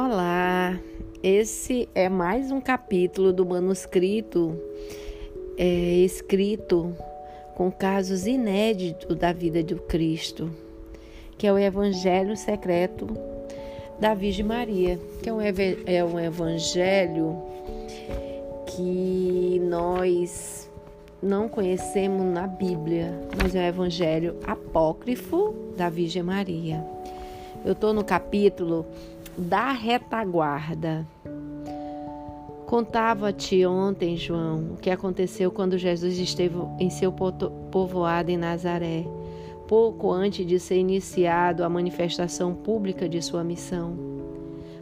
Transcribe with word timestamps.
Olá, 0.00 0.78
esse 1.24 1.88
é 1.92 2.08
mais 2.08 2.52
um 2.52 2.60
capítulo 2.60 3.32
do 3.32 3.44
manuscrito 3.44 4.56
é, 5.56 5.64
escrito 6.04 6.94
com 7.56 7.68
casos 7.68 8.24
inéditos 8.24 9.16
da 9.16 9.32
vida 9.32 9.60
do 9.60 9.74
Cristo, 9.74 10.52
que 11.36 11.48
é 11.48 11.52
o 11.52 11.58
Evangelho 11.58 12.36
Secreto 12.36 13.08
da 13.98 14.14
Virgem 14.14 14.44
Maria, 14.44 15.00
que 15.20 15.28
é 15.28 15.32
um, 15.32 15.40
é 15.40 16.04
um 16.04 16.20
evangelho 16.20 17.36
que 18.66 19.60
nós 19.64 20.70
não 21.20 21.48
conhecemos 21.48 22.24
na 22.24 22.46
Bíblia, 22.46 23.12
mas 23.36 23.52
é 23.52 23.62
um 23.62 23.66
evangelho 23.66 24.36
apócrifo 24.46 25.52
da 25.76 25.90
Virgem 25.90 26.22
Maria. 26.22 26.86
Eu 27.64 27.72
estou 27.72 27.92
no 27.92 28.04
capítulo 28.04 28.86
da 29.38 29.70
retaguarda. 29.70 31.06
Contava-te 32.66 33.64
ontem, 33.64 34.16
João, 34.16 34.72
o 34.74 34.76
que 34.76 34.90
aconteceu 34.90 35.50
quando 35.50 35.78
Jesus 35.78 36.18
esteve 36.18 36.56
em 36.78 36.90
seu 36.90 37.12
povoado 37.12 38.30
em 38.30 38.36
Nazaré, 38.36 39.06
pouco 39.68 40.10
antes 40.10 40.44
de 40.44 40.58
ser 40.58 40.78
iniciado 40.78 41.62
a 41.62 41.68
manifestação 41.68 42.52
pública 42.52 43.08
de 43.08 43.22
sua 43.22 43.44
missão. 43.44 43.96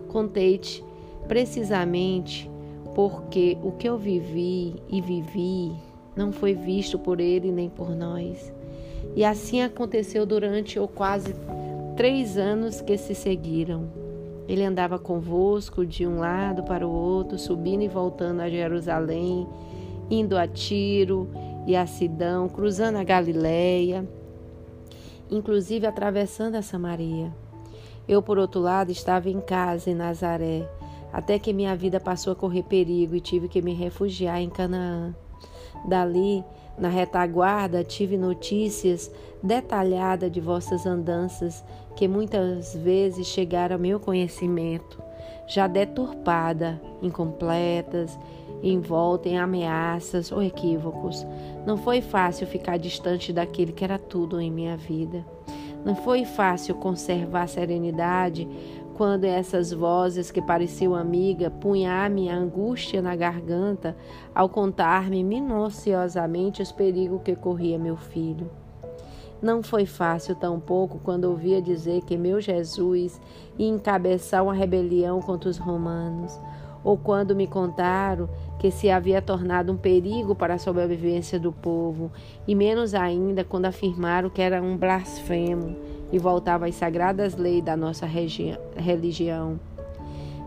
Contei-te 0.08 0.82
precisamente 1.28 2.50
porque 2.94 3.58
o 3.62 3.72
que 3.72 3.88
eu 3.88 3.98
vivi 3.98 4.74
e 4.88 5.00
vivi 5.02 5.72
não 6.16 6.32
foi 6.32 6.54
visto 6.54 6.98
por 6.98 7.20
ele 7.20 7.52
nem 7.52 7.68
por 7.68 7.94
nós. 7.94 8.52
E 9.14 9.22
assim 9.22 9.60
aconteceu 9.60 10.24
durante 10.24 10.78
ou 10.78 10.88
quase 10.88 11.34
três 11.94 12.38
anos 12.38 12.80
que 12.80 12.96
se 12.96 13.14
seguiram. 13.14 14.05
Ele 14.48 14.64
andava 14.64 14.98
convosco 14.98 15.84
de 15.84 16.06
um 16.06 16.18
lado 16.18 16.62
para 16.62 16.86
o 16.86 16.90
outro, 16.90 17.38
subindo 17.38 17.82
e 17.82 17.88
voltando 17.88 18.40
a 18.40 18.48
Jerusalém, 18.48 19.46
indo 20.10 20.36
a 20.38 20.46
Tiro 20.46 21.28
e 21.66 21.74
a 21.74 21.86
Sidão, 21.86 22.48
cruzando 22.48 22.96
a 22.96 23.04
Galileia, 23.04 24.08
inclusive 25.30 25.86
atravessando 25.86 26.54
a 26.54 26.62
Samaria. 26.62 27.32
Eu, 28.08 28.22
por 28.22 28.38
outro 28.38 28.60
lado, 28.60 28.92
estava 28.92 29.28
em 29.28 29.40
casa 29.40 29.90
em 29.90 29.94
Nazaré, 29.94 30.68
até 31.12 31.38
que 31.38 31.52
minha 31.52 31.74
vida 31.74 31.98
passou 31.98 32.32
a 32.32 32.36
correr 32.36 32.62
perigo 32.62 33.16
e 33.16 33.20
tive 33.20 33.48
que 33.48 33.60
me 33.60 33.74
refugiar 33.74 34.40
em 34.40 34.48
Canaã. 34.48 35.12
Dali, 35.88 36.44
na 36.78 36.88
retaguarda, 36.88 37.82
tive 37.82 38.16
notícias 38.16 39.10
detalhadas 39.42 40.30
de 40.30 40.40
vossas 40.40 40.86
andanças 40.86 41.64
que 41.94 42.06
muitas 42.06 42.74
vezes 42.74 43.26
chegaram 43.26 43.76
ao 43.76 43.80
meu 43.80 43.98
conhecimento, 43.98 45.02
já 45.46 45.66
deturpada, 45.66 46.80
incompletas, 47.00 48.18
envolta 48.62 49.28
em 49.28 49.38
ameaças 49.38 50.30
ou 50.30 50.42
equívocos. 50.42 51.26
Não 51.66 51.76
foi 51.76 52.00
fácil 52.00 52.46
ficar 52.46 52.76
distante 52.76 53.32
daquele 53.32 53.72
que 53.72 53.84
era 53.84 53.98
tudo 53.98 54.40
em 54.40 54.50
minha 54.50 54.76
vida. 54.76 55.24
Não 55.84 55.94
foi 55.94 56.24
fácil 56.24 56.74
conservar 56.74 57.42
a 57.42 57.46
serenidade 57.46 58.48
quando 58.96 59.24
essas 59.24 59.72
vozes 59.72 60.30
que 60.30 60.40
pareciam 60.40 60.94
amiga 60.94 61.50
punhar 61.50 62.08
minha 62.08 62.34
angústia 62.34 63.02
na 63.02 63.14
garganta 63.14 63.94
ao 64.34 64.48
contar-me 64.48 65.22
minuciosamente 65.22 66.62
os 66.62 66.72
perigos 66.72 67.20
que 67.22 67.36
corria 67.36 67.78
meu 67.78 67.96
filho. 67.96 68.50
Não 69.42 69.62
foi 69.62 69.84
fácil 69.84 70.34
tampouco 70.34 70.98
quando 71.04 71.26
ouvia 71.26 71.60
dizer 71.60 72.04
que 72.04 72.16
meu 72.16 72.40
Jesus 72.40 73.20
ia 73.58 73.68
encabeçar 73.68 74.42
uma 74.42 74.54
rebelião 74.54 75.20
contra 75.20 75.50
os 75.50 75.58
romanos, 75.58 76.40
ou 76.82 76.96
quando 76.96 77.36
me 77.36 77.46
contaram 77.46 78.30
que 78.58 78.70
se 78.70 78.88
havia 78.88 79.20
tornado 79.20 79.70
um 79.70 79.76
perigo 79.76 80.34
para 80.34 80.54
a 80.54 80.58
sobrevivência 80.58 81.38
do 81.38 81.52
povo, 81.52 82.10
e 82.48 82.54
menos 82.54 82.94
ainda 82.94 83.44
quando 83.44 83.66
afirmaram 83.66 84.30
que 84.30 84.40
era 84.40 84.62
um 84.62 84.74
blasfemo 84.74 85.95
e 86.12 86.18
voltava 86.18 86.66
às 86.66 86.74
sagradas 86.74 87.36
leis 87.36 87.62
da 87.64 87.76
nossa 87.76 88.06
religião. 88.06 89.58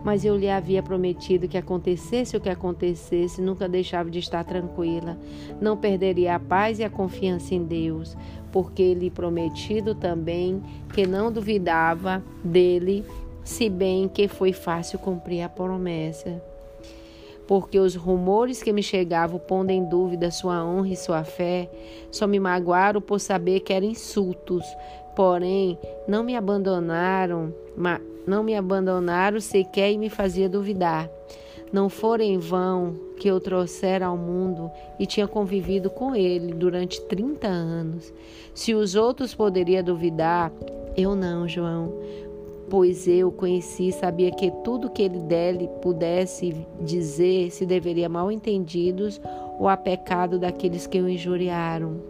Mas 0.02 0.24
eu 0.24 0.36
lhe 0.36 0.48
havia 0.48 0.82
prometido 0.82 1.46
que 1.46 1.58
acontecesse 1.58 2.36
o 2.36 2.40
que 2.40 2.48
acontecesse, 2.48 3.42
nunca 3.42 3.68
deixava 3.68 4.10
de 4.10 4.18
estar 4.18 4.44
tranquila. 4.44 5.18
Não 5.60 5.76
perderia 5.76 6.36
a 6.36 6.40
paz 6.40 6.78
e 6.78 6.84
a 6.84 6.88
confiança 6.90 7.54
em 7.54 7.64
Deus, 7.64 8.16
porque 8.50 8.94
lhe 8.94 9.10
prometido 9.10 9.94
também 9.94 10.62
que 10.94 11.06
não 11.06 11.30
duvidava 11.30 12.22
dele, 12.42 13.04
se 13.44 13.68
bem 13.68 14.08
que 14.08 14.26
foi 14.26 14.52
fácil 14.52 14.98
cumprir 14.98 15.42
a 15.42 15.48
promessa. 15.48 16.42
Porque 17.46 17.80
os 17.80 17.96
rumores 17.96 18.62
que 18.62 18.72
me 18.72 18.82
chegavam 18.82 19.38
pondo 19.38 19.70
em 19.70 19.84
dúvida 19.84 20.30
sua 20.30 20.64
honra 20.64 20.90
e 20.90 20.96
sua 20.96 21.24
fé, 21.24 21.68
só 22.10 22.26
me 22.26 22.38
magoaram 22.38 23.00
por 23.00 23.18
saber 23.18 23.60
que 23.60 23.72
eram 23.72 23.88
insultos, 23.88 24.64
porém 25.14 25.78
não 26.06 26.22
me 26.22 26.36
abandonaram, 26.36 27.54
não 28.26 28.42
me 28.42 28.54
abandonaram 28.54 29.40
sequer 29.40 29.92
e 29.92 29.98
me 29.98 30.08
fazia 30.08 30.48
duvidar. 30.48 31.08
Não 31.72 31.88
fora 31.88 32.24
em 32.24 32.36
vão 32.36 32.94
que 33.16 33.28
eu 33.28 33.38
trouxera 33.38 34.06
ao 34.06 34.16
mundo 34.16 34.70
e 34.98 35.06
tinha 35.06 35.28
convivido 35.28 35.88
com 35.88 36.16
ele 36.16 36.52
durante 36.52 37.00
30 37.02 37.46
anos. 37.46 38.12
Se 38.52 38.74
os 38.74 38.96
outros 38.96 39.34
poderiam 39.34 39.82
duvidar, 39.82 40.52
eu 40.96 41.14
não, 41.14 41.46
João, 41.46 41.94
pois 42.68 43.06
eu 43.06 43.30
conheci 43.30 43.88
e 43.88 43.92
sabia 43.92 44.32
que 44.32 44.50
tudo 44.64 44.90
que 44.90 45.02
ele 45.02 45.20
dele 45.20 45.68
pudesse 45.80 46.66
dizer 46.80 47.50
se 47.50 47.64
deveria 47.64 48.08
mal 48.08 48.32
entendidos 48.32 49.20
ou 49.58 49.68
a 49.68 49.76
pecado 49.76 50.38
daqueles 50.38 50.86
que 50.86 51.00
o 51.00 51.08
injuriaram. 51.08 52.09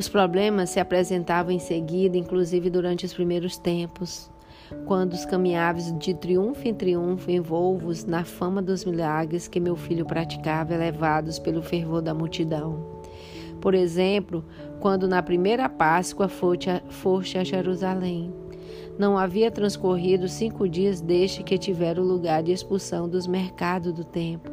Os 0.00 0.08
problemas 0.08 0.70
se 0.70 0.80
apresentavam 0.80 1.52
em 1.52 1.58
seguida, 1.58 2.16
inclusive 2.16 2.70
durante 2.70 3.04
os 3.04 3.12
primeiros 3.12 3.58
tempos 3.58 4.30
quando 4.86 5.12
os 5.12 5.26
caminhaves 5.26 5.94
de 5.98 6.14
triunfo 6.14 6.66
em 6.66 6.72
triunfo 6.72 7.30
envolvos 7.30 8.06
na 8.06 8.24
fama 8.24 8.62
dos 8.62 8.82
milagres 8.82 9.46
que 9.46 9.60
meu 9.60 9.76
filho 9.76 10.06
praticava, 10.06 10.72
elevados 10.72 11.38
pelo 11.38 11.60
fervor 11.60 12.00
da 12.00 12.14
multidão. 12.14 12.82
Por 13.60 13.74
exemplo, 13.74 14.42
quando 14.80 15.06
na 15.06 15.22
primeira 15.22 15.68
Páscoa 15.68 16.28
foste 16.28 17.36
a 17.36 17.44
Jerusalém. 17.44 18.32
Não 18.98 19.18
havia 19.18 19.50
transcorrido 19.50 20.28
cinco 20.28 20.66
dias 20.66 21.02
desde 21.02 21.42
que 21.42 21.58
tivera 21.58 22.00
lugar 22.00 22.42
de 22.42 22.52
expulsão 22.52 23.06
dos 23.06 23.26
mercados 23.26 23.92
do 23.92 24.04
templo, 24.04 24.50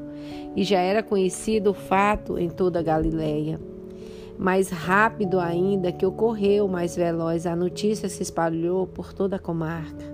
e 0.58 0.66
já 0.66 0.82
era 0.82 1.02
conhecido 1.02 1.70
o 1.70 1.74
fato 1.74 2.38
em 2.38 2.50
toda 2.50 2.80
a 2.80 2.84
Galiléia. 2.84 3.77
Mais 4.38 4.70
rápido 4.70 5.40
ainda 5.40 5.92
que 5.92 6.06
ocorreu, 6.06 6.68
mais 6.68 6.96
veloz, 6.96 7.46
a 7.46 7.56
notícia 7.56 8.08
se 8.08 8.22
espalhou 8.22 8.86
por 8.86 9.14
toda 9.14 9.38
a 9.38 9.40
comarca. 9.40 10.06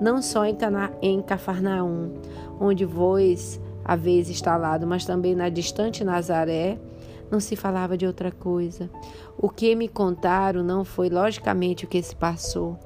Não 0.00 0.22
só 0.22 0.44
em, 0.46 0.54
Cana 0.54 0.92
em 1.02 1.20
Cafarnaum, 1.20 2.14
onde 2.60 2.84
vós 2.84 3.60
haveis 3.84 4.30
instalado, 4.30 4.86
mas 4.86 5.04
também 5.04 5.34
na 5.34 5.48
distante 5.48 6.04
Nazaré, 6.04 6.78
não 7.30 7.40
se 7.40 7.56
falava 7.56 7.96
de 7.96 8.06
outra 8.06 8.30
coisa. 8.30 8.88
O 9.40 9.48
que 9.48 9.72
me 9.76 9.86
contaram 9.86 10.64
não 10.64 10.84
foi 10.84 11.08
logicamente 11.08 11.84
o 11.84 11.88
que 11.88 12.02
se 12.02 12.16
passou. 12.16 12.76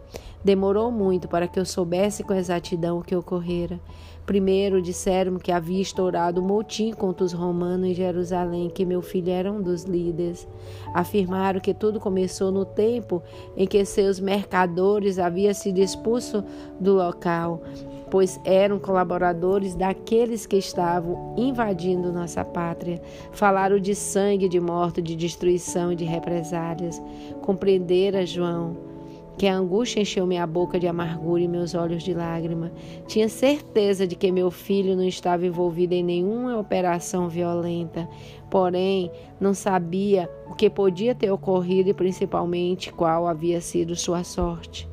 Demorou 0.45 0.91
muito 0.91 1.27
para 1.27 1.49
que 1.49 1.59
eu 1.59 1.65
soubesse 1.65 2.23
com 2.23 2.35
exatidão 2.35 2.99
o 2.99 3.03
que 3.03 3.17
ocorrera. 3.17 3.81
Primeiro 4.27 4.83
disseram 4.83 5.37
que 5.39 5.51
havia 5.51 5.81
estourado 5.81 6.41
um 6.41 6.47
motim 6.47 6.93
contra 6.93 7.25
os 7.25 7.33
romanos 7.33 7.89
em 7.89 7.95
Jerusalém, 7.95 8.69
que 8.69 8.85
meu 8.85 9.01
filho 9.03 9.31
era 9.31 9.51
um 9.51 9.61
dos 9.61 9.85
líderes. 9.85 10.47
Afirmaram 10.95 11.59
que 11.59 11.73
tudo 11.73 11.99
começou 11.99 12.53
no 12.53 12.65
tempo 12.65 13.23
em 13.57 13.67
que 13.67 13.85
seus 13.85 14.21
mercadores 14.21 15.19
haviam 15.19 15.55
sido 15.55 15.79
expulsos 15.79 16.45
do 16.79 16.95
local, 16.95 17.63
pois 18.11 18.39
eram 18.45 18.79
colaboradores 18.79 19.75
daqueles 19.75 20.47
que 20.47 20.57
estavam 20.57 21.35
invadindo 21.37 22.13
nossa 22.13 22.45
pátria. 22.45 23.01
Falaram 23.33 23.79
de 23.79 23.95
sangue, 23.95 24.49
de 24.49 24.61
morte, 24.61 25.03
de 25.03 25.17
destruição 25.17 25.93
e 25.93 25.97
de 25.97 26.05
represálias. 26.43 27.01
Compreendera, 27.41 28.27
João 28.27 28.91
que 29.39 29.47
a 29.47 29.57
angústia 29.57 30.01
encheu 30.03 30.27
minha 30.27 30.47
boca 30.47 30.79
de 30.79 30.87
amargura 30.87 31.43
e 31.43 31.49
meus 31.49 31.75
olhos 31.75 32.03
de 32.03 32.13
lágrima. 32.13 32.71
Tinha 33.07 33.31
certeza 33.31 34.07
de 34.07 34.15
que 34.15 34.31
meu 34.31 34.51
filho 34.51 34.95
não 34.95 35.09
estava 35.09 35.47
envolvido 35.47 35.95
em 35.95 36.05
nenhuma 36.05 36.59
operação 36.59 37.31
violenta, 37.31 38.07
porém 38.51 39.11
não 39.41 39.55
sabia 39.55 40.29
o 40.47 40.55
que 40.55 40.69
podia 40.69 41.15
ter 41.15 41.31
ocorrido 41.31 41.89
e 41.89 41.95
principalmente 41.95 42.93
qual 42.93 43.27
havia 43.27 43.59
sido 43.63 43.97
sua 43.97 44.23
sorte. 44.23 44.92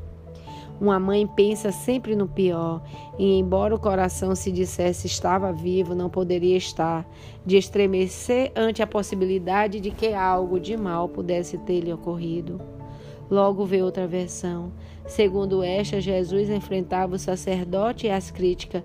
Uma 0.80 1.00
mãe 1.00 1.28
pensa 1.28 1.72
sempre 1.72 2.16
no 2.16 2.28
pior, 2.28 2.82
e 3.18 3.38
embora 3.38 3.76
o 3.76 3.80
coração 3.80 4.34
se 4.34 4.52
dissesse 4.52 5.08
estava 5.08 5.52
vivo, 5.52 5.94
não 5.94 6.10
poderia 6.10 6.56
estar, 6.56 7.06
de 7.46 7.58
estremecer 7.58 8.52
ante 8.56 8.82
a 8.82 8.88
possibilidade 8.88 9.80
de 9.80 9.92
que 9.92 10.14
algo 10.14 10.60
de 10.60 10.78
mal 10.78 11.10
pudesse 11.10 11.58
ter 11.58 11.82
lhe 11.82 11.92
ocorrido. 11.92 12.62
Logo 13.30 13.66
vê 13.66 13.82
outra 13.82 14.08
versão. 14.08 14.72
Segundo 15.06 15.62
esta, 15.62 16.02
Jesus 16.02 16.50
enfrentava 16.50 17.16
o 17.16 17.20
sacerdote 17.20 18.08
e 18.08 18.10
as 18.10 18.32
críticas 18.32 18.84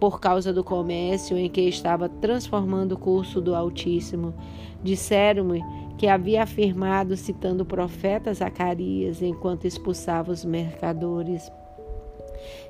por 0.00 0.20
causa 0.20 0.52
do 0.52 0.64
comércio 0.64 1.36
em 1.36 1.48
que 1.48 1.60
estava 1.62 2.08
transformando 2.08 2.92
o 2.92 2.98
curso 2.98 3.40
do 3.40 3.54
Altíssimo. 3.54 4.34
Disseram-me 4.82 5.62
que 5.98 6.06
havia 6.06 6.44
afirmado, 6.44 7.16
citando 7.16 7.64
o 7.64 7.66
profeta 7.66 8.32
Zacarias, 8.32 9.20
enquanto 9.20 9.66
expulsava 9.66 10.30
os 10.30 10.44
mercadores. 10.44 11.50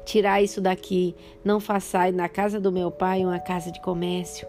Tirai 0.05 0.45
isso 0.45 0.63
daqui, 0.63 1.15
não 1.45 1.61
façai 1.61 2.11
na 2.11 2.29
casa 2.29 2.59
do 2.59 2.73
meu 2.73 2.91
pai 2.91 3.25
uma 3.25 3.39
casa 3.39 3.71
de 3.71 3.81
comércio. 3.83 4.49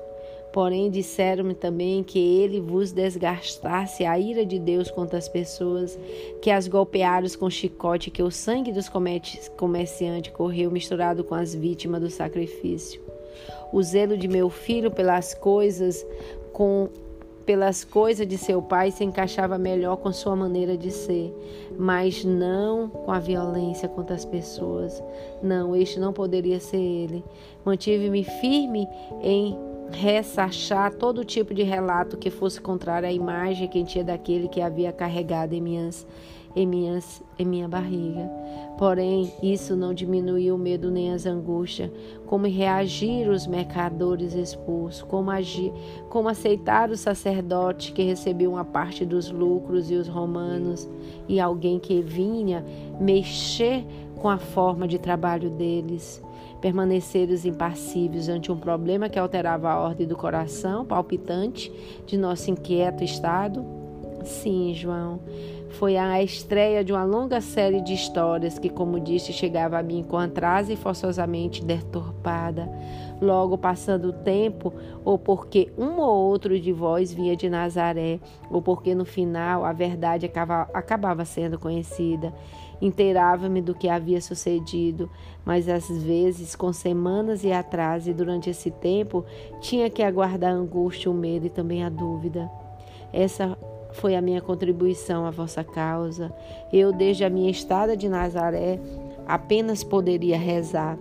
Porém, 0.54 0.90
disseram-me 0.90 1.54
também 1.54 2.04
que 2.04 2.18
ele 2.18 2.60
vos 2.60 2.92
desgastasse 2.92 4.04
a 4.04 4.18
ira 4.18 4.46
de 4.46 4.58
Deus 4.58 4.90
contra 4.90 5.18
as 5.18 5.30
pessoas, 5.30 6.00
que 6.42 6.50
as 6.50 6.68
golpearam 6.68 7.28
com 7.38 7.50
chicote, 7.50 8.10
que 8.10 8.24
o 8.24 8.31
sangue 8.31 8.72
dos 8.72 8.90
comerciantes 8.90 10.30
correu 10.30 10.72
misturado 10.72 11.24
com 11.24 11.36
as 11.36 11.54
vítimas 11.54 12.02
do 12.02 12.10
sacrifício. 12.10 13.00
O 13.72 13.84
zelo 13.84 14.18
de 14.18 14.28
meu 14.28 14.50
filho 14.50 14.90
pelas 14.90 15.36
coisas 15.36 16.04
com 16.52 16.90
pelas 17.50 17.84
coisas 17.84 18.28
de 18.28 18.38
seu 18.38 18.62
pai 18.62 18.92
se 18.92 19.04
encaixava 19.04 19.57
melhor 19.57 19.98
com 19.98 20.13
sua 20.13 20.36
maneira 20.36 20.78
de 20.78 20.92
ser, 20.92 21.34
mas 21.80 22.24
não 22.24 22.88
com 22.88 23.12
a 23.12 23.18
violência 23.18 23.90
contra 23.90 24.16
as 24.16 24.24
pessoas. 24.24 25.04
Não, 25.42 25.75
este 25.75 26.00
não 26.00 26.13
poderia 26.13 26.60
ser 26.60 26.78
ele. 26.78 27.25
Mantive-me 27.66 28.24
firme 28.24 28.88
em 29.24 29.57
ressachar 29.92 30.94
todo 30.94 31.25
tipo 31.25 31.51
de 31.51 31.63
relato 31.63 32.18
que 32.18 32.30
fosse 32.30 32.62
contrário 32.62 33.10
à 33.10 33.12
imagem 33.12 33.68
que 33.68 33.84
tinha 33.84 34.04
daquele 34.04 34.48
que 34.48 34.62
havia 34.62 34.94
carregado 34.94 35.56
em 35.56 35.60
minhas 35.60 36.06
em, 36.56 36.66
minhas, 36.66 37.22
em 37.38 37.46
minha 37.46 37.68
barriga. 37.68 38.30
Porém, 38.78 39.31
isso 39.42 39.75
não 39.75 39.94
diminuiu 39.94 40.56
o 40.56 40.57
medo 40.57 40.90
nem 40.90 41.12
as 41.12 41.25
angústias. 41.25 41.92
Como 42.25 42.48
reagir 42.48 43.30
os 43.30 43.46
mercadores 43.46 44.34
expulsos, 44.34 45.01
como 45.04 45.31
agir, 45.31 45.72
como 46.10 46.30
aceitar 46.30 46.90
o 46.90 46.98
sacerdote 46.98 47.92
que 47.92 48.04
recebeu 48.04 48.51
uma 48.51 48.66
parte 48.66 49.06
dos 49.06 49.30
lucros 49.30 49.92
e 49.92 49.96
os 49.96 50.07
romanos, 50.07 50.90
e 51.28 51.40
alguém 51.40 51.80
que 51.80 52.01
vinha 52.01 52.66
mexer 53.00 53.86
com 54.16 54.30
a 54.30 54.38
forma 54.38 54.88
de 54.88 54.98
trabalho 54.98 55.50
deles 55.50 56.22
permaneceres 56.60 57.45
impassíveis 57.45 58.28
ante 58.28 58.52
um 58.52 58.57
problema 58.57 59.07
que 59.07 59.18
alterava 59.18 59.69
a 59.69 59.80
ordem 59.80 60.06
do 60.06 60.16
coração 60.16 60.86
palpitante 60.86 61.72
de 62.06 62.18
nosso 62.18 62.52
inquieto 62.52 63.04
estado? 63.04 63.79
Sim, 64.30 64.74
João. 64.76 65.20
Foi 65.72 65.98
a 65.98 66.22
estreia 66.22 66.84
de 66.84 66.94
uma 66.94 67.04
longa 67.04 67.42
série 67.42 67.81
de 67.81 67.94
histórias 67.94 68.60
que, 68.60 68.70
como 68.70 69.00
disse, 69.00 69.34
chegava 69.34 69.78
a 69.78 69.84
mim 69.84 70.06
com 70.08 70.18
atraso 70.18 70.72
e 70.72 70.76
forçosamente 70.76 71.66
deturpada. 71.66 72.70
Logo 73.20 73.58
passando 73.58 74.10
o 74.10 74.14
tempo, 74.14 74.72
ou 75.04 75.18
porque 75.18 75.74
um 75.78 76.00
ou 76.00 76.28
outro 76.30 76.60
de 76.60 76.72
vós 76.72 77.12
vinha 77.12 77.36
de 77.36 77.50
Nazaré, 77.50 78.20
ou 78.52 78.62
porque 78.62 78.94
no 78.94 79.04
final 79.04 79.66
a 79.66 79.74
verdade 79.74 80.31
acabava 80.74 81.26
sendo 81.26 81.58
conhecida. 81.58 82.31
Inteirava-me 82.80 83.62
do 83.62 83.74
que 83.74 83.90
havia 83.90 84.22
sucedido, 84.22 85.10
mas 85.44 85.68
às 85.68 85.90
vezes, 86.04 86.56
com 86.56 86.72
semanas 86.72 87.44
e 87.44 87.52
atraso, 87.52 88.10
e 88.10 88.14
durante 88.14 88.50
esse 88.50 88.70
tempo, 88.70 89.26
tinha 89.60 89.90
que 89.90 90.04
aguardar 90.04 90.52
a 90.52 90.56
angústia, 90.56 91.12
o 91.12 91.16
medo 91.16 91.48
e 91.48 91.50
também 91.50 91.84
a 91.84 91.90
dúvida. 91.90 92.50
Essa 93.12 93.58
foi 93.91 94.15
a 94.15 94.21
minha 94.21 94.41
contribuição 94.41 95.25
à 95.25 95.31
vossa 95.31 95.63
causa. 95.63 96.31
Eu, 96.71 96.91
desde 96.91 97.24
a 97.24 97.30
minha 97.30 97.50
estada 97.50 97.95
de 97.95 98.07
Nazaré, 98.07 98.80
apenas 99.27 99.83
poderia 99.83 100.38
rezar 100.38 100.97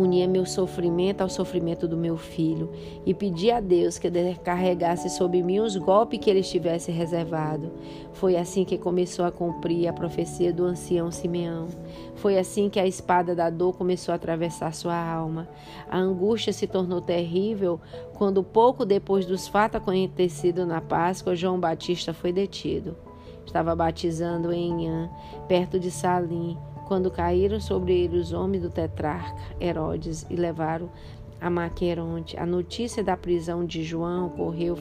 unia 0.00 0.28
meu 0.28 0.46
sofrimento 0.46 1.22
ao 1.22 1.28
sofrimento 1.28 1.88
do 1.88 1.96
meu 1.96 2.16
filho 2.16 2.70
e 3.04 3.12
pedi 3.12 3.50
a 3.50 3.60
Deus 3.60 3.98
que 3.98 4.08
descarregasse 4.08 5.10
sobre 5.10 5.42
mim 5.42 5.58
os 5.58 5.76
golpes 5.76 6.20
que 6.20 6.30
ele 6.30 6.40
estivesse 6.40 6.92
reservado. 6.92 7.72
Foi 8.12 8.36
assim 8.36 8.64
que 8.64 8.78
começou 8.78 9.24
a 9.24 9.32
cumprir 9.32 9.88
a 9.88 9.92
profecia 9.92 10.52
do 10.52 10.64
ancião 10.64 11.10
Simeão. 11.10 11.66
Foi 12.14 12.38
assim 12.38 12.68
que 12.68 12.78
a 12.78 12.86
espada 12.86 13.34
da 13.34 13.50
dor 13.50 13.76
começou 13.76 14.12
a 14.12 14.16
atravessar 14.16 14.72
sua 14.72 14.96
alma. 14.96 15.48
A 15.90 15.98
angústia 15.98 16.52
se 16.52 16.66
tornou 16.66 17.00
terrível 17.00 17.80
quando, 18.14 18.42
pouco 18.42 18.84
depois 18.84 19.26
dos 19.26 19.48
fatos 19.48 19.80
acontecidos 19.80 20.66
na 20.66 20.80
Páscoa, 20.80 21.34
João 21.34 21.58
Batista 21.58 22.14
foi 22.14 22.32
detido. 22.32 22.96
Estava 23.44 23.74
batizando 23.74 24.52
em 24.52 24.70
Inhã, 24.70 25.10
perto 25.48 25.80
de 25.80 25.90
Salim, 25.90 26.58
quando 26.88 27.10
caíram 27.10 27.60
sobre 27.60 27.92
ele 27.92 28.16
os 28.16 28.32
homens 28.32 28.62
do 28.62 28.70
tetrarca 28.70 29.36
Herodes 29.60 30.26
e 30.30 30.34
levaram 30.34 30.90
a 31.38 31.50
Maqueronte. 31.50 32.34
A 32.38 32.46
notícia 32.46 33.04
da 33.04 33.14
prisão 33.14 33.64
de 33.64 33.84
João 33.84 34.30
correu 34.30 34.74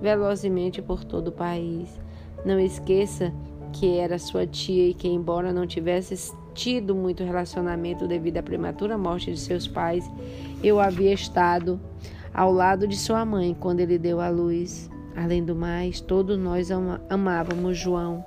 velozmente 0.00 0.80
por 0.80 1.02
todo 1.02 1.28
o 1.28 1.32
país. 1.32 2.00
Não 2.46 2.58
esqueça 2.60 3.34
que 3.72 3.98
era 3.98 4.16
sua 4.16 4.46
tia 4.46 4.88
e 4.88 4.94
que, 4.94 5.08
embora 5.08 5.52
não 5.52 5.66
tivesse 5.66 6.32
tido 6.54 6.94
muito 6.94 7.24
relacionamento 7.24 8.06
devido 8.06 8.38
à 8.38 8.42
prematura 8.42 8.96
morte 8.96 9.32
de 9.32 9.38
seus 9.38 9.66
pais, 9.66 10.08
eu 10.62 10.78
havia 10.78 11.12
estado 11.12 11.80
ao 12.32 12.52
lado 12.52 12.86
de 12.86 12.96
sua 12.96 13.24
mãe 13.24 13.56
quando 13.58 13.80
ele 13.80 13.98
deu 13.98 14.20
à 14.20 14.28
luz. 14.28 14.88
Além 15.16 15.44
do 15.44 15.56
mais, 15.56 16.00
todos 16.00 16.38
nós 16.38 16.68
amávamos 17.10 17.76
João 17.76 18.24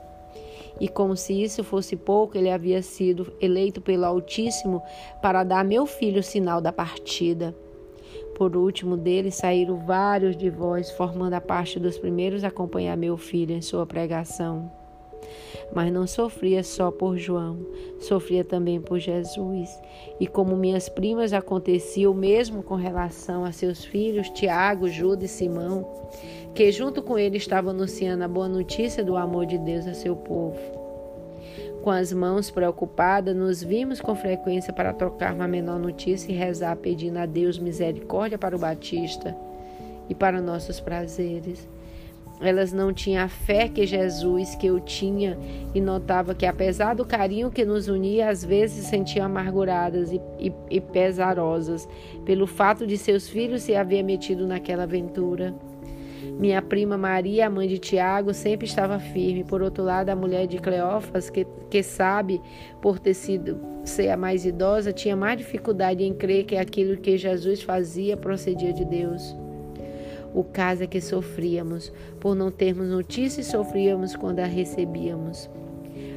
e 0.80 0.88
como 0.88 1.16
se 1.16 1.34
isso 1.34 1.64
fosse 1.64 1.96
pouco, 1.96 2.38
ele 2.38 2.50
havia 2.50 2.82
sido 2.82 3.34
eleito 3.40 3.82
pelo 3.82 4.06
Altíssimo 4.06 4.82
para 5.22 5.44
dar 5.44 5.60
a 5.60 5.64
meu 5.64 5.86
filho 5.86 6.20
o 6.20 6.24
sinal 6.24 6.62
da 6.62 6.72
partida. 6.72 7.56
Por 8.36 8.56
último 8.56 8.98
dele 8.98 9.30
saíram 9.30 9.86
vários 9.86 10.36
de 10.36 10.50
vós, 10.50 10.90
formando 10.92 11.34
a 11.34 11.42
parte 11.42 11.80
dos 11.80 11.98
primeiros 11.98 12.44
a 12.44 12.48
acompanhar 12.48 12.98
meu 12.98 13.18
filho 13.18 13.54
em 13.54 13.62
sua 13.62 13.86
pregação. 13.86 14.81
Mas 15.74 15.92
não 15.92 16.06
sofria 16.06 16.64
só 16.64 16.92
por 16.92 17.18
João, 17.18 17.60
sofria 18.00 18.44
também 18.44 18.82
por 18.82 19.00
Jesus. 19.00 19.70
E 20.20 20.28
como 20.28 20.56
minhas 20.56 20.90
primas 20.90 21.34
acontecia 21.34 22.10
o 22.10 22.14
mesmo 22.14 22.62
com 22.62 22.76
relação 22.76 23.46
a 23.46 23.52
seus 23.52 23.86
filhos, 23.86 24.30
Tiago, 24.30 24.90
Judas 24.90 25.32
e 25.32 25.34
Simão, 25.34 25.88
que 26.54 26.72
junto 26.72 27.02
com 27.02 27.18
ele 27.18 27.38
estavam 27.38 27.72
anunciando 27.72 28.24
a 28.24 28.28
boa 28.28 28.50
notícia 28.50 29.04
do 29.04 29.16
amor 29.16 29.46
de 29.46 29.58
Deus 29.58 29.88
a 29.88 29.94
seu 29.94 30.16
povo. 30.16 30.60
Com 31.82 31.90
as 31.90 32.14
mãos 32.14 32.52
preocupadas, 32.52 33.36
nos 33.36 33.64
vimos 33.64 34.00
com 34.00 34.14
frequência 34.14 34.72
para 34.72 34.94
trocar 34.94 35.34
uma 35.34 35.48
menor 35.48 35.80
notícia 35.80 36.32
e 36.32 36.36
rezar 36.36 36.76
pedindo 36.76 37.18
a 37.18 37.26
Deus 37.26 37.58
misericórdia 37.58 38.38
para 38.38 38.56
o 38.56 38.60
Batista 38.60 39.36
e 40.08 40.14
para 40.14 40.42
nossos 40.42 40.80
prazeres. 40.80 41.68
Elas 42.42 42.74
não 42.74 42.92
tinham 42.92 43.24
a 43.24 43.28
fé 43.28 43.68
que 43.68 43.86
Jesus 43.86 44.56
que 44.56 44.68
eu 44.68 44.80
tinha 44.80 45.38
e 45.76 45.80
notava 45.80 46.34
que, 46.34 46.46
apesar 46.46 46.96
do 46.96 47.06
carinho 47.06 47.52
que 47.52 47.64
nos 47.64 47.88
unia, 47.88 48.30
às 48.30 48.44
vezes 48.44 48.84
se 48.84 48.90
sentiam 48.90 49.28
amarguradas 49.28 50.12
e, 50.12 50.20
e, 50.40 50.52
e 50.70 50.82
pesarosas 50.82 51.88
pelo 52.26 52.48
fato 52.48 52.88
de 52.88 52.98
seus 52.98 53.30
filhos 53.30 53.62
se 53.62 53.76
haver 53.76 54.04
metido 54.04 54.48
naquela 54.48 54.84
aventura. 54.84 55.54
Minha 56.40 56.62
prima 56.62 56.98
Maria, 56.98 57.46
a 57.46 57.50
mãe 57.50 57.68
de 57.68 57.78
Tiago, 57.78 58.34
sempre 58.34 58.66
estava 58.66 58.98
firme. 59.00 59.44
Por 59.44 59.62
outro 59.62 59.84
lado, 59.84 60.10
a 60.10 60.16
mulher 60.16 60.48
de 60.48 60.58
Cleófas, 60.58 61.30
que, 61.30 61.46
que 61.70 61.84
sabe, 61.84 62.42
por 62.82 62.98
ter 62.98 63.14
sido 63.14 63.60
ser 63.84 64.10
a 64.10 64.18
mais 64.18 64.46
idosa, 64.46 64.92
tinha 64.92 65.16
mais 65.16 65.38
dificuldade 65.38 66.04
em 66.04 66.14
crer 66.14 66.46
que 66.46 66.58
aquilo 66.58 66.98
que 66.98 67.18
Jesus 67.18 67.62
fazia 67.62 68.18
procedia 68.18 68.74
de 68.74 68.86
Deus. 68.86 69.36
O 70.34 70.44
caso 70.44 70.84
é 70.84 70.88
que 70.88 71.02
sofríamos, 71.02 71.92
por 72.20 72.36
não 72.36 72.50
termos 72.50 72.88
notícia 72.88 73.42
e 73.42 73.44
sofríamos 73.44 74.16
quando 74.16 74.40
a 74.40 74.46
recebíamos. 74.46 75.50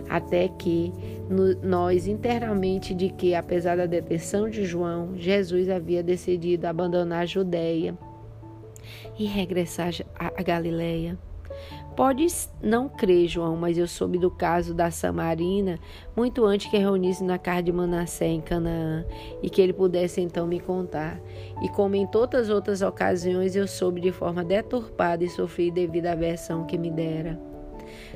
Até 0.09 0.49
que 0.49 0.92
no, 1.28 1.54
nós 1.62 2.06
internamente 2.06 2.94
de 2.94 3.09
que, 3.09 3.35
apesar 3.35 3.76
da 3.76 3.87
detenção 3.87 4.49
de 4.49 4.64
João, 4.64 5.16
Jesus 5.16 5.68
havia 5.68 6.02
decidido 6.02 6.66
abandonar 6.66 7.23
a 7.23 7.26
Judéia 7.26 7.97
e 9.18 9.25
regressar 9.25 9.92
a 10.14 10.42
Galiléia. 10.42 11.18
Podes 11.96 12.52
não 12.60 12.88
crer, 12.88 13.28
João, 13.28 13.56
mas 13.56 13.78
eu 13.78 13.86
soube 13.86 14.18
do 14.18 14.28
caso 14.28 14.74
da 14.74 14.90
Samarina 14.90 15.78
muito 16.16 16.44
antes 16.44 16.68
que 16.68 16.76
reunisse 16.76 17.22
na 17.22 17.38
casa 17.38 17.62
de 17.62 17.72
Manassé 17.72 18.26
em 18.26 18.40
Canaã 18.40 19.04
e 19.40 19.48
que 19.48 19.62
ele 19.62 19.72
pudesse 19.72 20.20
então 20.20 20.44
me 20.44 20.58
contar. 20.58 21.20
E 21.62 21.68
como 21.68 21.94
em 21.94 22.06
todas 22.06 22.48
as 22.48 22.50
outras 22.50 22.82
ocasiões 22.82 23.54
eu 23.54 23.68
soube 23.68 24.00
de 24.00 24.10
forma 24.10 24.42
deturpada 24.42 25.22
e 25.22 25.28
sofri 25.28 25.70
devido 25.70 26.06
à 26.06 26.16
versão 26.16 26.66
que 26.66 26.76
me 26.76 26.90
dera. 26.90 27.53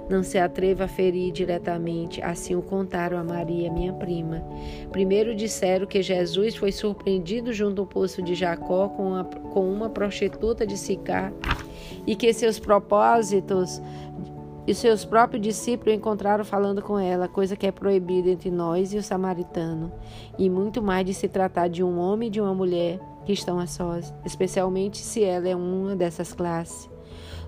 Não 0.08 0.22
se 0.22 0.38
atreva 0.38 0.84
a 0.84 0.88
ferir 0.88 1.32
diretamente, 1.32 2.22
assim 2.22 2.54
o 2.54 2.62
contaram 2.62 3.18
a 3.18 3.24
Maria, 3.24 3.72
minha 3.72 3.92
prima. 3.92 4.42
Primeiro 4.90 5.34
disseram 5.34 5.86
que 5.86 6.02
Jesus 6.02 6.56
foi 6.56 6.72
surpreendido 6.72 7.52
junto 7.52 7.82
ao 7.82 7.86
poço 7.86 8.22
de 8.22 8.34
Jacó 8.34 8.88
com 8.88 9.08
uma, 9.08 9.24
com 9.24 9.72
uma 9.72 9.88
prostituta 9.88 10.66
de 10.66 10.76
Sicar 10.76 11.32
e 12.06 12.16
que 12.16 12.32
seus 12.32 12.58
propósitos 12.58 13.80
e 14.66 14.74
seus 14.74 15.02
próprios 15.02 15.42
discípulos 15.42 15.94
encontraram 15.94 16.44
falando 16.44 16.82
com 16.82 16.98
ela, 16.98 17.26
coisa 17.26 17.56
que 17.56 17.66
é 17.66 17.72
proibida 17.72 18.28
entre 18.28 18.50
nós 18.50 18.92
e 18.92 18.98
o 18.98 19.02
samaritano, 19.02 19.90
e 20.38 20.50
muito 20.50 20.82
mais 20.82 21.06
de 21.06 21.14
se 21.14 21.26
tratar 21.26 21.68
de 21.68 21.82
um 21.82 21.98
homem 21.98 22.28
e 22.28 22.30
de 22.30 22.38
uma 22.38 22.52
mulher 22.52 23.00
que 23.24 23.32
estão 23.32 23.58
a 23.58 23.66
sós, 23.66 24.12
especialmente 24.26 24.98
se 24.98 25.24
ela 25.24 25.48
é 25.48 25.56
uma 25.56 25.96
dessas 25.96 26.34
classes. 26.34 26.90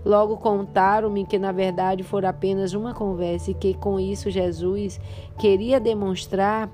Logo 0.05 0.37
contaram-me 0.39 1.27
que 1.27 1.39
na 1.39 1.53
verdade 1.53 2.03
fora 2.03 2.31
apenas 2.31 2.73
uma 2.73 2.95
conversa 2.95 3.51
e 3.51 3.55
que 3.55 3.75
com 3.75 4.01
isso 4.01 4.31
Jesus 4.31 5.01
queria 5.39 5.79
demonstrar 5.79 6.71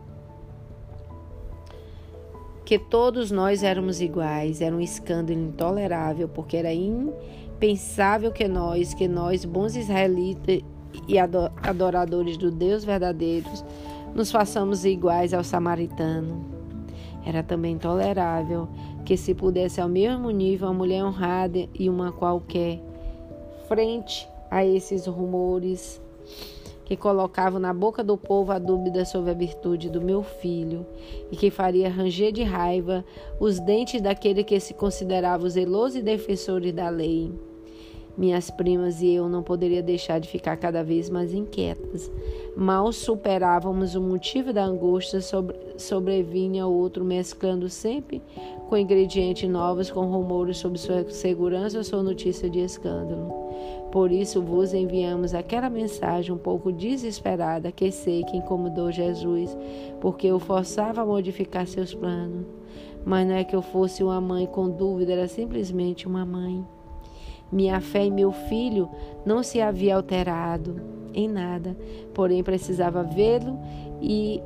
que 2.66 2.78
todos 2.78 3.30
nós 3.30 3.62
éramos 3.62 4.00
iguais. 4.00 4.61
Era 4.61 4.75
um 4.75 4.80
escândalo 4.80 5.38
intolerável, 5.38 6.28
porque 6.28 6.56
era 6.56 6.75
impensável 6.75 8.33
que 8.33 8.49
nós, 8.49 8.92
que 8.92 9.06
nós, 9.06 9.45
bons 9.45 9.76
israelitas 9.76 10.61
e 11.06 11.16
adoradores 11.18 12.37
do 12.37 12.50
Deus 12.50 12.85
verdadeiro, 12.85 13.49
nos 14.14 14.33
façamos 14.33 14.85
iguais 14.85 15.33
ao 15.33 15.45
samaritano. 15.45 16.45
Era 17.25 17.42
também 17.42 17.75
intolerável 17.75 18.68
que 19.04 19.16
se 19.16 19.33
pudesse 19.33 19.80
ao 19.80 19.88
mesmo 19.88 20.30
nível 20.30 20.68
uma 20.68 20.75
mulher 20.75 21.04
honrada 21.04 21.68
e 21.73 21.88
uma 21.88 22.11
qualquer, 22.11 22.80
frente 23.68 24.28
a 24.50 24.64
esses 24.64 25.06
rumores 25.06 26.00
que 26.87 26.96
colocavam 26.96 27.58
na 27.58 27.75
boca 27.75 28.02
do 28.02 28.16
povo 28.16 28.52
a 28.52 28.58
dúvida 28.58 29.04
sobre 29.04 29.32
a 29.32 29.35
virtude 29.35 29.90
do 29.90 30.00
meu 30.00 30.23
filho 30.23 30.87
e 31.32 31.37
que 31.37 31.50
faria 31.50 31.90
ranger 31.90 32.30
de 32.32 32.44
raiva 32.44 33.04
os 33.40 33.58
dentes 33.58 34.00
daquele 34.00 34.44
que 34.44 34.58
se 34.61 34.73
considerava 34.73 35.49
zeloso 35.50 35.99
e 35.99 36.02
defensor 36.02 36.61
da 36.73 36.88
lei. 36.88 37.32
Minhas 38.16 38.50
primas 38.50 39.02
e 39.02 39.11
eu 39.11 39.28
não 39.28 39.42
poderia 39.42 39.82
deixar 39.82 40.18
de 40.18 40.28
ficar 40.28 40.56
cada 40.56 40.82
vez 40.82 41.11
mais 41.11 41.35
inquietas. 41.35 42.11
Mal 42.56 42.90
superávamos 42.90 43.94
o 43.94 44.00
motivo 44.00 44.54
da 44.54 44.64
angústia, 44.64 45.20
sobre, 45.20 45.54
sobrevinha 45.76 46.66
outro, 46.66 47.04
mesclando 47.04 47.68
sempre 47.68 48.23
com 48.70 48.76
ingredientes 48.76 49.50
novos, 49.50 49.90
com 49.90 50.06
rumores 50.06 50.56
sobre 50.56 50.78
sua 50.78 51.04
segurança 51.11 51.76
ou 51.76 51.85
sua 51.85 52.02
notícia 52.02 52.49
de 52.49 52.61
escândalo. 52.61 53.45
Por 53.90 54.10
isso 54.10 54.42
vos 54.42 54.75
enviamos 54.75 55.34
aquela 55.34 55.70
mensagem 55.70 56.32
um 56.32 56.38
pouco 56.38 56.72
desesperada 56.72 57.72
que 57.72 57.90
sei 57.90 58.25
que 58.25 58.36
incomodou 58.36 58.90
Jesus, 58.90 59.56
porque 60.00 60.30
o 60.30 60.38
forçava 60.38 61.02
a 61.02 61.06
modificar 61.06 61.66
seus 61.66 61.94
planos. 61.94 62.44
Mas 63.04 63.26
não 63.26 63.34
é 63.34 63.44
que 63.44 63.54
eu 63.54 63.62
fosse 63.62 64.02
uma 64.02 64.20
mãe 64.20 64.46
com 64.46 64.68
dúvida, 64.68 65.12
era 65.12 65.28
simplesmente 65.28 66.06
uma 66.06 66.26
mãe. 66.26 66.64
Minha 67.50 67.80
fé 67.80 68.04
em 68.04 68.10
meu 68.10 68.32
filho 68.32 68.88
não 69.25 69.42
se 69.42 69.60
havia 69.60 69.96
alterado 69.96 70.80
em 71.14 71.28
nada, 71.28 71.76
porém 72.12 72.42
precisava 72.42 73.02
vê-lo 73.02 73.58
e 74.00 74.42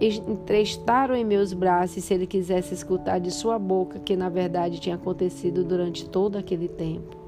entrestaram 0.00 1.14
em 1.14 1.24
meus 1.24 1.52
braços 1.52 2.04
se 2.04 2.14
ele 2.14 2.26
quisesse 2.26 2.72
escutar 2.72 3.18
de 3.18 3.30
sua 3.30 3.58
boca 3.58 3.98
que 3.98 4.16
na 4.16 4.28
verdade 4.28 4.80
tinha 4.80 4.94
acontecido 4.94 5.64
durante 5.64 6.08
todo 6.08 6.36
aquele 6.36 6.68
tempo. 6.68 7.27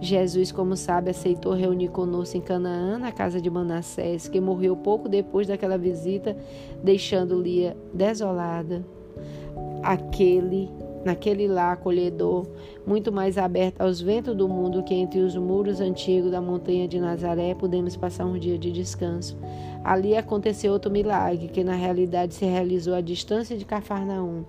Jesus, 0.00 0.52
como 0.52 0.76
sabe, 0.76 1.10
aceitou 1.10 1.52
reunir 1.54 1.88
conosco 1.88 2.36
em 2.36 2.40
Canaã, 2.40 2.98
na 2.98 3.10
casa 3.10 3.40
de 3.40 3.50
Manassés, 3.50 4.28
que 4.28 4.40
morreu 4.40 4.76
pouco 4.76 5.08
depois 5.08 5.46
daquela 5.46 5.76
visita, 5.76 6.36
deixando 6.82 7.40
Lia 7.40 7.76
desolada. 7.92 8.84
Aquele 9.82 10.70
naquele 11.04 11.46
lar 11.46 11.72
acolhedor, 11.72 12.46
muito 12.86 13.12
mais 13.12 13.38
aberto 13.38 13.80
aos 13.80 14.00
ventos 14.00 14.34
do 14.34 14.48
mundo 14.48 14.82
que 14.82 14.94
entre 14.94 15.20
os 15.20 15.36
muros 15.36 15.80
antigos 15.80 16.30
da 16.30 16.40
montanha 16.40 16.86
de 16.86 17.00
Nazaré, 17.00 17.54
podemos 17.54 17.96
passar 17.96 18.26
um 18.26 18.38
dia 18.38 18.58
de 18.58 18.70
descanso. 18.70 19.38
Ali 19.84 20.16
aconteceu 20.16 20.72
outro 20.72 20.90
milagre, 20.90 21.48
que 21.48 21.64
na 21.64 21.74
realidade 21.74 22.34
se 22.34 22.44
realizou 22.44 22.94
à 22.94 23.00
distância 23.00 23.56
de 23.56 23.64
Cafarnaum. 23.64 24.44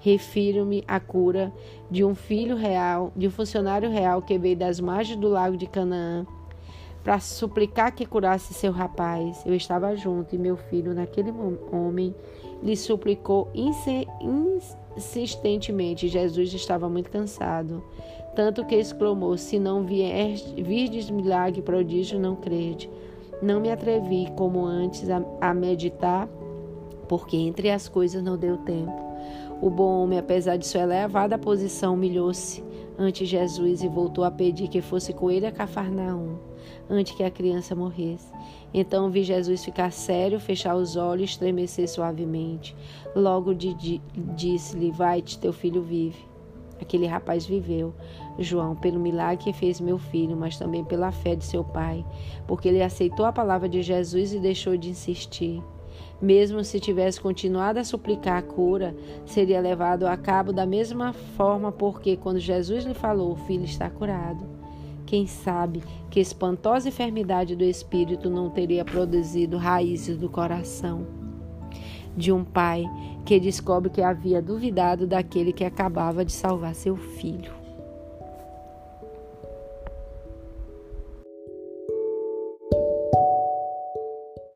Refiro-me 0.00 0.82
à 0.88 0.98
cura 0.98 1.52
de 1.90 2.04
um 2.04 2.14
filho 2.14 2.56
real, 2.56 3.12
de 3.14 3.28
um 3.28 3.30
funcionário 3.30 3.90
real 3.90 4.22
que 4.22 4.38
veio 4.38 4.56
das 4.56 4.80
margens 4.80 5.18
do 5.18 5.28
lago 5.28 5.56
de 5.56 5.66
Canaã 5.66 6.26
para 7.02 7.18
suplicar 7.18 7.94
que 7.94 8.06
curasse 8.06 8.52
seu 8.54 8.72
rapaz. 8.72 9.42
Eu 9.46 9.54
estava 9.54 9.96
junto 9.96 10.34
e 10.34 10.38
meu 10.38 10.56
filho, 10.56 10.94
naquele 10.94 11.32
homem, 11.72 12.14
lhe 12.62 12.76
suplicou 12.76 13.48
insistentemente. 14.96 16.08
Jesus 16.08 16.52
estava 16.52 16.88
muito 16.88 17.10
cansado, 17.10 17.82
tanto 18.34 18.64
que 18.64 18.74
exclamou: 18.74 19.36
Se 19.36 19.58
não 19.58 19.84
vier, 19.84 20.36
virdes 20.56 21.10
milagre 21.10 21.62
prodígio, 21.62 22.18
não 22.18 22.36
crede. 22.36 22.90
Não 23.42 23.58
me 23.60 23.70
atrevi, 23.70 24.30
como 24.36 24.64
antes, 24.66 25.08
a, 25.08 25.22
a 25.40 25.54
meditar, 25.54 26.28
porque 27.08 27.38
entre 27.38 27.70
as 27.70 27.88
coisas 27.88 28.22
não 28.22 28.36
deu 28.36 28.58
tempo. 28.58 29.09
O 29.60 29.68
bom 29.68 30.02
homem, 30.02 30.18
apesar 30.18 30.56
de 30.56 30.66
sua 30.66 30.80
elevada 30.80 31.36
posição, 31.36 31.92
humilhou-se 31.92 32.64
ante 32.98 33.26
Jesus 33.26 33.82
e 33.82 33.88
voltou 33.88 34.24
a 34.24 34.30
pedir 34.30 34.68
que 34.68 34.80
fosse 34.80 35.12
com 35.12 35.30
ele 35.30 35.46
a 35.46 35.52
Cafarnaum, 35.52 36.38
antes 36.88 37.14
que 37.14 37.22
a 37.22 37.30
criança 37.30 37.74
morresse. 37.74 38.32
Então 38.72 39.10
vi 39.10 39.22
Jesus 39.22 39.62
ficar 39.62 39.92
sério, 39.92 40.40
fechar 40.40 40.74
os 40.74 40.96
olhos, 40.96 41.30
estremecer 41.30 41.88
suavemente. 41.88 42.74
Logo 43.14 43.54
disse-lhe: 43.54 44.90
Vai-te, 44.90 45.38
teu 45.38 45.52
filho 45.52 45.82
vive. 45.82 46.30
Aquele 46.80 47.06
rapaz 47.06 47.44
viveu, 47.44 47.94
João, 48.38 48.74
pelo 48.74 48.98
milagre 48.98 49.44
que 49.44 49.52
fez 49.52 49.78
meu 49.78 49.98
filho, 49.98 50.34
mas 50.34 50.56
também 50.58 50.82
pela 50.82 51.12
fé 51.12 51.34
de 51.34 51.44
seu 51.44 51.62
pai, 51.62 52.02
porque 52.46 52.68
ele 52.68 52.82
aceitou 52.82 53.26
a 53.26 53.32
palavra 53.32 53.68
de 53.68 53.82
Jesus 53.82 54.32
e 54.32 54.38
deixou 54.38 54.74
de 54.78 54.88
insistir. 54.88 55.62
Mesmo 56.20 56.62
se 56.62 56.78
tivesse 56.78 57.20
continuado 57.20 57.78
a 57.78 57.84
suplicar 57.84 58.38
a 58.38 58.42
cura, 58.42 58.94
seria 59.24 59.60
levado 59.60 60.06
a 60.06 60.16
cabo 60.16 60.52
da 60.52 60.66
mesma 60.66 61.12
forma, 61.12 61.72
porque 61.72 62.16
quando 62.16 62.38
Jesus 62.38 62.84
lhe 62.84 62.94
falou: 62.94 63.32
O 63.32 63.36
filho 63.36 63.64
está 63.64 63.88
curado 63.88 64.60
quem 65.10 65.26
sabe 65.26 65.82
que 66.08 66.20
espantosa 66.20 66.88
enfermidade 66.88 67.56
do 67.56 67.64
espírito 67.64 68.30
não 68.30 68.48
teria 68.48 68.84
produzido 68.84 69.56
raízes 69.56 70.16
do 70.16 70.28
coração 70.28 71.04
de 72.16 72.30
um 72.30 72.44
pai 72.44 72.84
que 73.24 73.40
descobre 73.40 73.90
que 73.90 74.02
havia 74.02 74.40
duvidado 74.40 75.08
daquele 75.08 75.52
que 75.52 75.64
acabava 75.64 76.24
de 76.24 76.30
salvar 76.30 76.76
seu 76.76 76.96
filho. 76.96 77.59